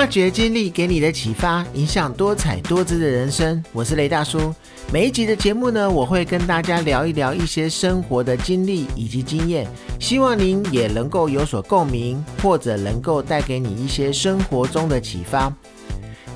[0.00, 3.62] 挖掘经历给你的启发，影响多彩多姿的人生。
[3.70, 4.54] 我是雷大叔。
[4.90, 9.68] 每一集的节目呢，我会跟大家聊一聊一些生活的经历以及经验，
[9.98, 15.54] 希望您也能够有所共鸣，或者能够带给你一些生活中的启发。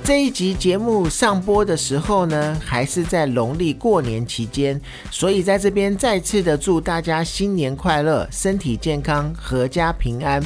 [0.03, 10.39] 这一集节目上播的时候呢，还是在农历过年期间，所以在这边再次的祝大家新年快乐，身体健康，阖家平安。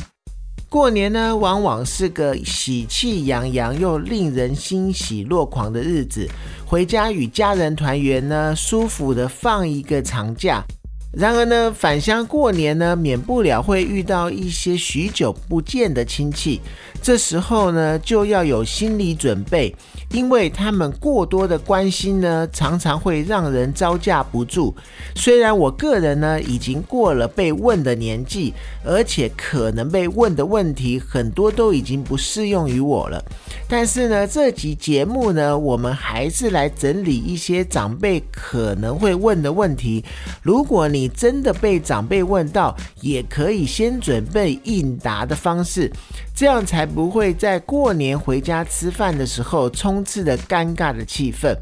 [0.69, 6.29] 过年呢，往往是个喜气洋洋又令人欣喜若狂的日子。
[6.63, 10.63] 回家与家人团圆呢，舒服的放一个长假。
[11.11, 16.61] 然而呢，返乡过年呢，免不了会遇到一些许久不见的亲戚。
[17.01, 19.75] 这时候呢，就要有心理准备，
[20.11, 24.75] 因为他们过多的关心呢，常常会让人招架不住。
[25.15, 28.53] 虽然我个人呢，已经过了被问的年纪，
[28.85, 33.23] 而且可能被问的问题很多都已经不适用于我了，
[33.67, 40.03] 但是呢，这集节目呢，我们还是来整理一些长辈可能会问的问题。
[40.43, 45.89] 如果你你真的被长辈问到，也可以先准备应答的方式，
[46.35, 46.89] 这样才。
[46.89, 51.55] 不会在过年回家吃饭的时候充斥着尴尬的气氛。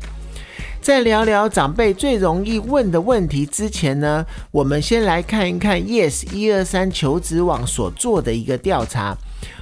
[0.82, 9.18] 在聊聊长辈最容易问的问题之前呢，我们先来看一看 Yes 一二三求职网所做的一个调查。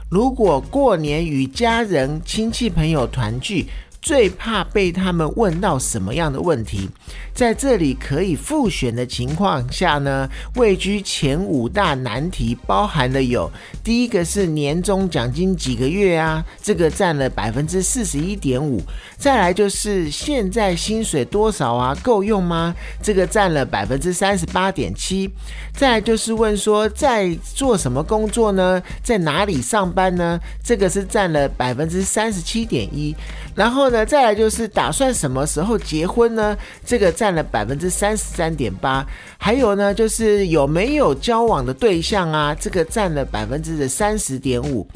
[0.08, 3.66] 如果过年与家人、亲戚、朋友团聚，
[4.06, 6.88] 最怕被他们问到什么样的问题？
[7.34, 13.52] 在这里可以复选的情况下呢，位居前五大难题，包含的有
[13.84, 18.80] 第一个是年终奖金几个月啊，这个占了百分之四十一点五；
[19.18, 22.76] 再来就是现在薪水多少啊，够用吗？
[23.02, 25.28] 这个占了百分之三十八点七；
[25.74, 30.40] 再来就是问说在做什么工作呢，在哪里上班呢？
[30.64, 33.12] 这个是占了百分之三十七点一；
[33.56, 36.58] 然后，再来就是打算什么时候结婚呢？
[36.84, 37.36] 这个占。
[37.36, 39.06] 了百分之三十三点八，
[39.38, 42.56] 还有呢，就是有没有交往的对象啊？
[42.56, 44.88] 这个占了百分之的三十点五。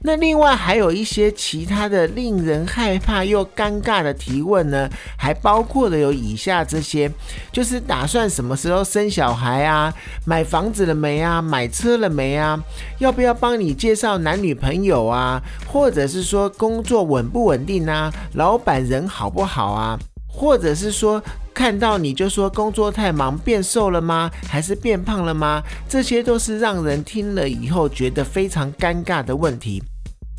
[0.00, 7.08] 那另外还有一些其他的令人害怕又尴尬的提问呢，还包括了有以下这些：
[7.52, 9.94] 就是打算什么时候生小孩啊？
[10.26, 11.40] 买房子了没啊？
[11.40, 12.58] 买车了没啊？
[12.98, 15.40] 要不要帮你介绍男女朋友啊？
[15.66, 18.12] 或者是说工作稳不稳定啊？
[18.44, 19.98] 老板人好不好啊？
[20.28, 21.22] 或者是说。
[21.54, 24.28] 看到你就说工作太忙变瘦了吗？
[24.48, 25.62] 还是变胖了吗？
[25.88, 29.80] 这些都是让人听了以后觉得非常尴尬的问题。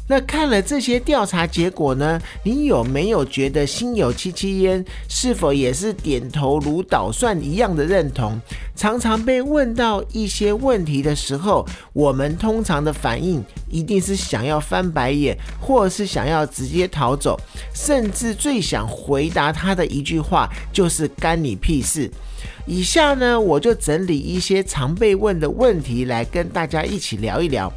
[0.07, 2.21] 那看了这些调查结果呢？
[2.43, 4.85] 你有没有觉得心有戚戚焉？
[5.09, 8.39] 是否也是点头如捣蒜一样的认同？
[8.75, 17.39] 常常被问到一些问题的时候，我们通常的反应一定是想要翻白眼，或是想要直接逃走，
[17.73, 22.11] 甚至最想回答他的一句话就是“干你屁事”。
[22.67, 27.71] 以下呢，我就整理一些常被问的问题来跟大家一起聊一聊。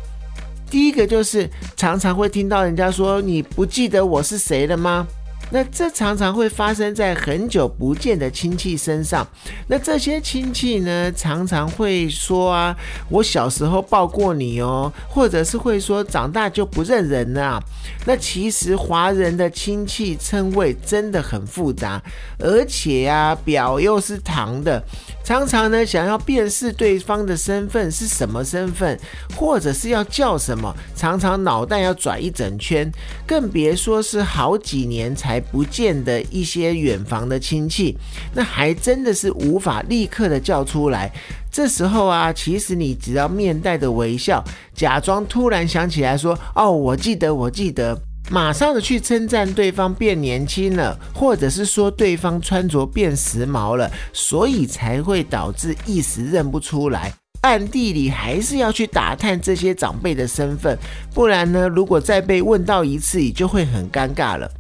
[0.71, 5.07] 第一个就是常常会听到人家说：“你不记得我是谁了吗？”
[5.51, 9.27] 那这常常会发生在很久不见的亲戚身上。
[9.67, 12.77] 那这些亲戚呢，常常会说啊
[13.09, 17.59] ：“我小时候抱过你哦。”或者是会说：“长大就不认人了。”
[18.05, 22.03] 那其实华人的亲戚称谓真的很复杂，
[22.39, 24.83] 而且啊，表又是堂的。
[25.29, 28.99] 常常呢，想要辨识对方的身份是什么身份，
[29.37, 32.91] 或者是要叫什么，常常脑袋要转一整圈，
[33.27, 37.95] 更别说是好几年才不见的一些远房的亲戚，
[38.33, 41.13] 那还真的是无法立刻的叫出来。
[41.53, 44.43] 这时候啊，其实你只要面带着微笑，
[44.75, 57.13] 假装突然想起来说：“哦，我记得，我记得。”马上的去称赞对方变年轻了，或者是说对方穿着变时髦了，所以才会导致一时认不出来。
[57.41, 60.77] 暗地里还是要去打探这些长辈的身份，
[61.15, 64.51] 不然呢，如果再被问到一次，也就会很尴尬了。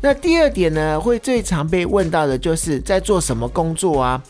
[0.00, 4.22] 那第二点呢，会最常被问到的就是在做什么工作啊？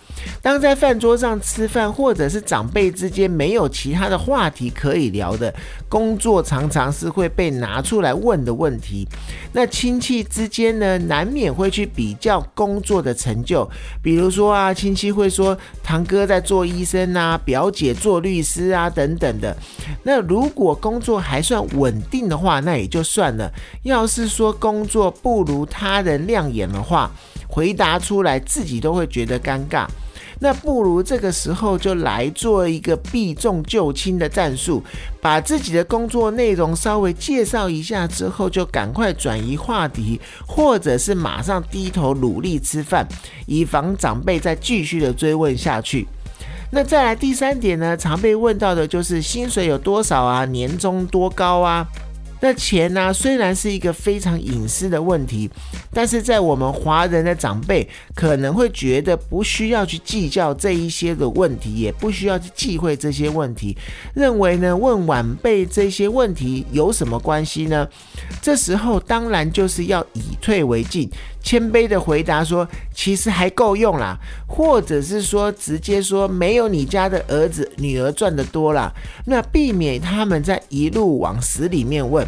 [0.43, 5.53] 当在饭桌上吃饭，或者是长辈之间没有其他的话题可以聊的，
[5.89, 9.07] 工作常常是会被拿出来问的问题。
[9.53, 13.69] 那亲戚之间呢，难免会去比较工作的成就，
[14.03, 19.57] 比如说啊，亲戚会说堂哥在做医生啊，表姐做律师啊等等的。
[20.03, 23.51] 那如果工作还算稳定的话，那也就算了。
[23.83, 27.11] 要是说工作不如他人亮眼的话，
[27.49, 29.87] 回答出来自己都会觉得尴尬。
[30.45, 34.85] 那不如这个时候就来做一个避重就轻的战术，
[35.19, 43.09] 把自己的工作内容稍微介绍一下之后，就赶快转移话题，或者是马上低头努力吃饭，
[43.47, 46.07] 以防长辈再继续的追问下去。
[46.71, 51.87] 那再来第三点呢，常被问到的就是薪水有多少啊，年终多高啊？
[52.45, 53.11] 那钱呢？
[53.11, 55.49] 虽然是一个非常隐私的问题，
[55.91, 63.75] 但是在我们华人的长辈可能会觉得不需要去计较这一些的问题，也不需要去忌讳这些问题，
[64.15, 67.89] 认为呢问晚辈这些问题有什么关系呢？
[68.43, 71.09] 这时候当然就是要以退为进，
[71.43, 78.93] 谦卑的回答说，其实还够用啦，或者是说直接说没有你家的儿子女儿赚的多啦，
[79.25, 82.23] 那避免他们在一路往死里面问。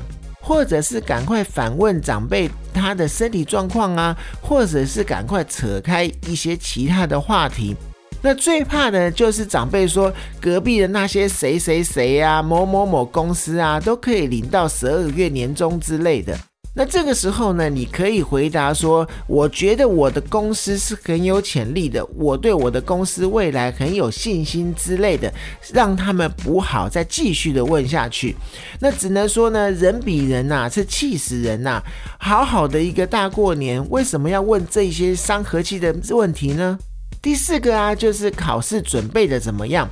[0.47, 7.75] 或者是赶快反问长辈他的身体状况啊，或者是赶快扯开一些其他的话题。
[8.23, 16.39] 那最怕的就是长辈说隔壁的那些谁谁谁啊，某某某公司啊，都可以领到十二月年终之类的。
[16.79, 25.33] 那这个时候呢，你可以回答说：“我觉得我的公司是很有潜力的，我对我的公司未来很有信心之类的，
[25.73, 28.37] 让他们不好再继续的问下去。
[28.79, 31.83] 那只能说呢，人比人呐是气死人呐！
[32.19, 36.79] 好好的一个大过年，为什么要问这些伤和气的问题呢？”
[37.27, 39.89] 第四个啊，就是考试准备的怎么样？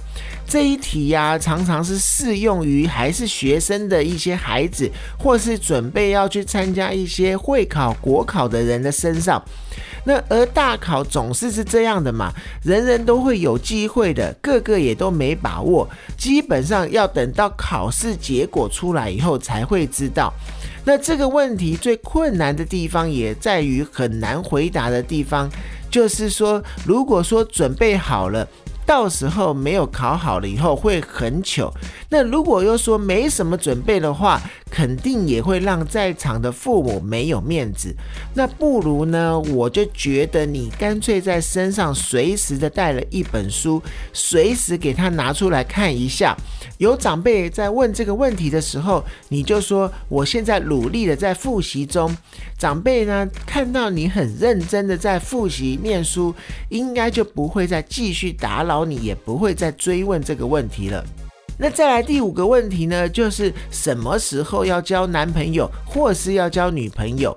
[0.46, 4.88] 这一题呀，常常是适用于还是学生的一些孩子，
[5.19, 9.42] 或是准备要去参加一些会考、国考的人的身上。
[10.04, 12.32] 那而大考总是是这样的嘛，
[12.62, 20.32] 人人都会有机会的，个个也都没把握，基本上要等到考试结果出来以后才会知道。
[20.84, 25.50] 那这个问题最困难的地方也在于很难回答的地方。
[25.90, 28.46] 就是说，如果说准备好了，
[28.84, 31.72] 到时候没有考好了以后会很糗。
[32.14, 34.40] 那如果又说没什么准备的话，
[34.70, 37.93] 肯定也会让在场的父母没有面子。
[38.34, 43.82] 那不如呢，我就觉得你干脆在身上随时的带了一本书，
[44.12, 46.37] 随时给他拿出来看一下。
[46.78, 52.16] 有长辈在问这个问题的时候，你就说我现在努力的在复习中。
[52.56, 56.32] 长辈呢看到你很认真的在复习念书，
[56.69, 61.05] 应该就不会再继续打扰你，也不会再追问这个问题了。
[61.56, 67.36] 那再来第五个问题呢，就是什么时候要交男朋友或是要交女朋友？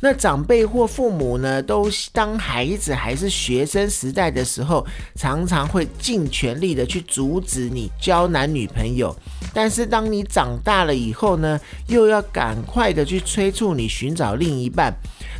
[0.00, 4.86] 那长辈或父母呢，都当孩子还是学生时代的时候，
[5.16, 9.14] 常常会尽全力的去阻止你交男女朋友。
[9.52, 14.94] 但是当你长大了以后呢，又要赶快的去催促你寻找另一半。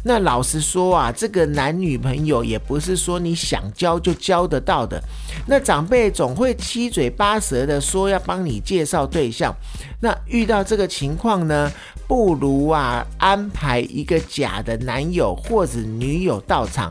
[0.08, 4.98] 那老实说啊，这个男女朋友也不是说你想交就交得到的。
[5.46, 9.54] 那长辈总会七嘴八舌的说要帮你介绍对象。
[10.00, 11.70] 那遇到这个情况呢，
[12.06, 16.90] 不如啊安排一个假的男友或者女友到场。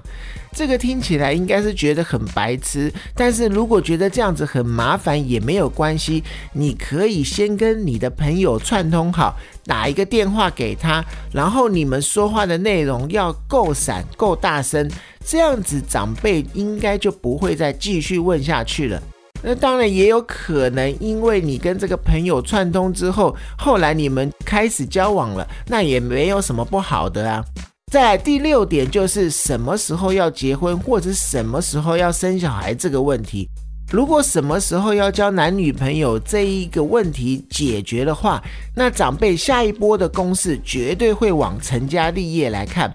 [0.54, 6.24] 这个听起来应该是觉得很白痴，但是如果觉得这样子很麻烦也没有关系，
[6.54, 9.36] 你可以先跟你的朋友串通好，
[9.68, 14.90] 打一个电话给他，然后你们说话的内容要够闪、够大声，
[15.26, 19.02] 这样子长辈应该就不会再继续问下去了。
[19.44, 27.46] 那当然也有可能，因为你跟这个朋友串通之后，后来你们开始交往了，那也没有什么不好的啊。
[27.92, 33.48] 在第六点，就是什么时候要结婚，或者什么时候要生小孩这个问题。
[33.90, 38.44] 如果什么时候要交男女朋友这一个问题解决的话，
[38.76, 42.94] 那长辈下一波的攻势绝对会往成家立业来看。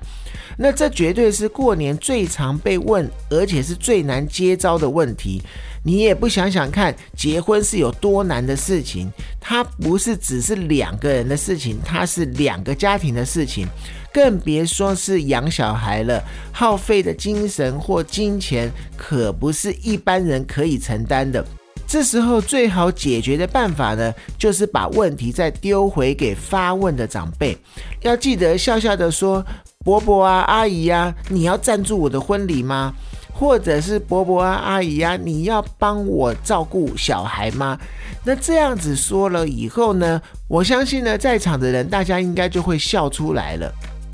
[0.58, 5.40] 那这绝对是过年最常被问，而且是最难接招的问题。
[5.82, 9.10] 你也不想想看，结婚是有多难的事情？
[9.40, 13.66] 它不是只是两个人的事情，它是两个家庭的事情，
[14.12, 16.22] 更别说是养小孩了。
[16.52, 21.44] 耗费的精神或金钱，可不是一般人可以承担的。
[21.86, 27.56] 这时候最好解决的办法呢，就是把问题再丢回给发问的长辈。
[28.00, 29.44] 要记得笑笑的说
[29.84, 32.94] ：“伯伯啊，阿姨呀，你要赞助我的婚礼吗？”
[33.34, 37.78] 或者是伯伯啊、阿姨啊，你要帮我照顾小孩吗？
[38.24, 43.70] 那这样子说了以后呢，我相信呢，在场的人大家应该就会笑出来了。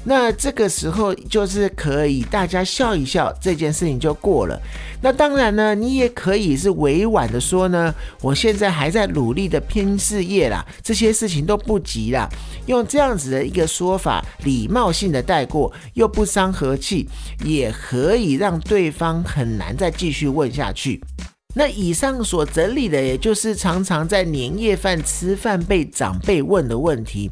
[0.08, 4.58] 那这个时候就是可以大家笑一笑，这件事情就过了。
[5.02, 12.26] 那当然呢，你也可以是委婉的说呢，我现在还在努力的拼事业啦，这些事情都不急啦。
[12.64, 17.06] 用这样子的一个说法，礼貌性的带过，又不伤和气，
[17.44, 20.98] 也可以让对方很难再继续问下去。
[21.58, 27.28] 那以上所整理的，也就是常常在年夜饭吃饭被长辈问的问题。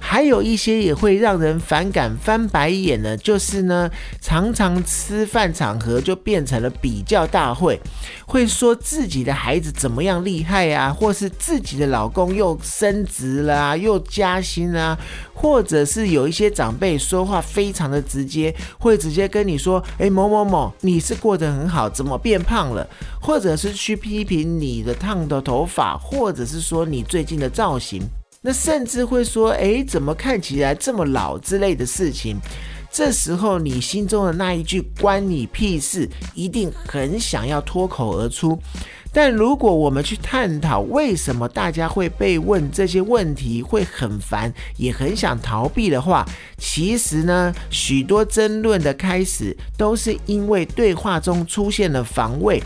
[0.00, 3.88] 还有一些也会让人反感、翻白眼的，就是呢，
[4.20, 7.80] 常常吃饭场合就变成了比较大会，
[8.26, 14.96] 会说自己的孩子怎么样厉害啊，或是自己的老公又升职了，又加薪啊，
[15.34, 22.86] 或者是有一些长辈说话非常的直接，会直接跟你说：“哎，某某某，你是过得很好，怎么变胖了？”
[23.20, 28.02] 或者是去批评你的烫的头发，或者是说你最近的造型。
[28.40, 32.36] 那甚至会说：“哎，怎么看起来这么老？”之类的事情。
[32.90, 38.58] 这时候，你心中的那一句“关你屁事”一定很想要脱口而出。
[39.12, 46.24] 但如果我们去探讨为什么大家会被问这些问题，会很烦，也很想逃避的话，
[46.56, 52.62] 其实呢，许多争论的开始都是因为对话中出现了防卫。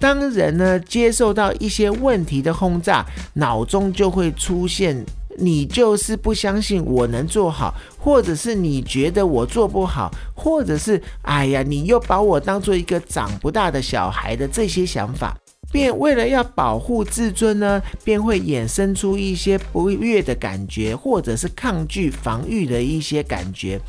[0.00, 5.04] 当人呢接受到一些问题的轰炸，脑中就会出现
[5.36, 15.36] 你就是不相信我能做好，或者是你觉得我做不好，或者是哎呀你又把我当做一个长不大的小孩的这些想法，
[15.72, 23.80] 便为了要保护自尊呢，便会衍生出一些不悦的感觉，或者是抗拒防御的一些感觉，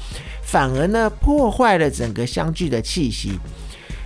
[0.44, 3.32] 反而呢破坏了整个相聚的气息。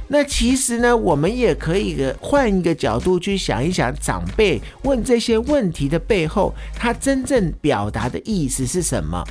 [0.08, 9.24] 那其实呢，我们也可以换一个角度去想一想，长辈问这些问题的背后，他真正表达的意思是什么？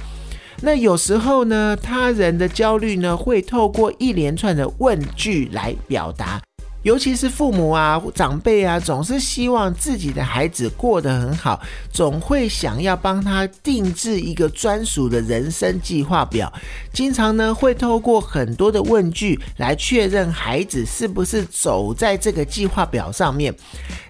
[0.62, 6.40] 那有时候呢，他人的焦虑呢，会透过一连串的问句来表达。
[6.82, 11.60] 尤其是父母啊、长辈啊，总是希望自己的孩子过得很好，
[11.92, 16.52] 总会想要帮他定制一个专属的人生计划表。
[16.92, 23.54] 经常呢，会透过很多的问句来确认孩子是不是走在这个计划表上面。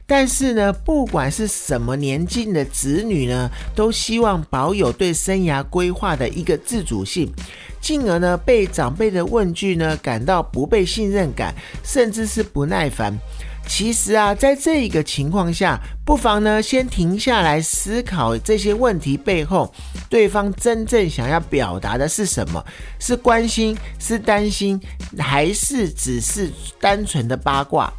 [0.06, 7.32] 但是呢，不管是什么年纪的子女呢，都希望保有对生涯规划的一个自主性。
[7.82, 11.52] 进而呢，被长辈的问句呢感到不被信任感，
[11.84, 13.12] 甚至是不耐烦。
[13.66, 19.72] 其实啊，在这一个情况下，不妨呢先停下来思考这些问题背后，
[20.08, 22.64] 对方真正想要表达的是什么？
[22.98, 24.80] 是关心，是担心，
[25.18, 27.92] 还是只是单纯的八卦？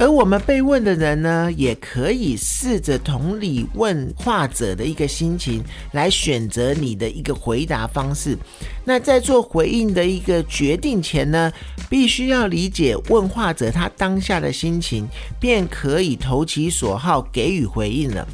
[0.00, 8.34] 而我们被问的人呢，也可以试着同理问话者的一个心情，来选择你的一个回答方式。
[8.82, 11.52] 那在做回应的一个决定前呢，
[11.90, 15.06] 必须要理解问话者他当下的心情，
[15.38, 18.26] 便可以投其所好给予回应了。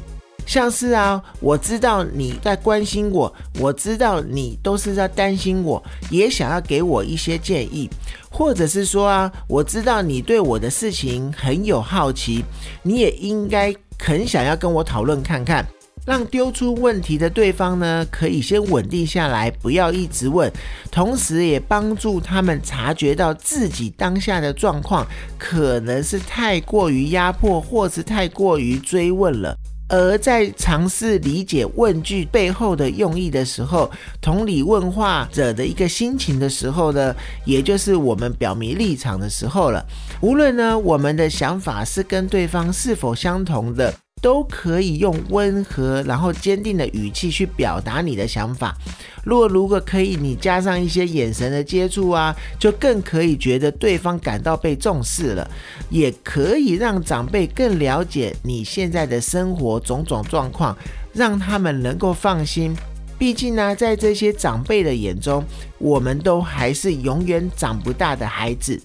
[0.47, 7.89] 像是啊，我知道你在关心我，我知道你都是在担心我，也想要给我一些建议，
[8.31, 12.45] 或者是说啊，我知道你对我的事情很有好奇，
[12.81, 15.65] 你也应该很想要跟我讨论看看，
[16.05, 20.49] 让丢出问题的对方呢，可以先稳定下来，不要一直问，
[20.89, 25.05] 同时也帮助他们察觉到自己当下的状况
[25.37, 29.53] 可能是太过于压迫，或是太过于追问了。
[29.89, 33.89] 而在尝试理解问句背后的用意的时候，
[34.21, 37.15] 同理问话者的一个心情的时候呢，
[37.45, 39.85] 也就是我们表明立场的时候了。
[40.21, 43.93] 无论呢，我们的想法是跟对方是否相同的。
[44.21, 48.75] 都可以用温和然后坚定的语气去表达你的想法。
[49.23, 55.49] 如果如果可以，你加上一些眼神的接触啊，就更可以觉得对方感到被重视了，
[55.89, 60.77] 也可以让长辈更了解你现在的生活种种状况，
[61.13, 62.75] 让他们能够放心。
[63.19, 65.43] 毕竟呢，在这些长辈的眼中，
[65.77, 68.81] 我们都还是永远长不大的孩子。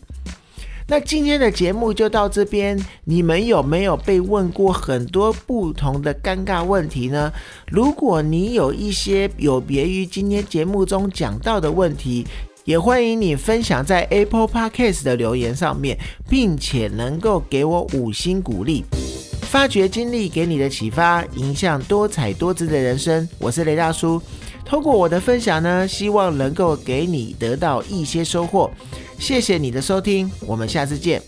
[0.88, 7.32] 那今天的节目就到这边，你们有没有被问过很多不同的尴尬问题呢？
[7.68, 12.26] 如果你有一些有别于今天节目中讲到的问题，
[12.64, 15.98] 也欢迎你分享在 Apple Podcast 的留言上面，
[16.28, 18.84] 并且能够给我五星鼓励。
[19.42, 23.28] 发掘经历给你的启发，影响多彩多姿的人生。
[23.38, 24.20] 我是雷大叔，
[24.64, 28.70] 通过我的分享呢，希望能够给你得到一些收获。
[29.22, 31.22] 谢谢你的收听，我们下次见。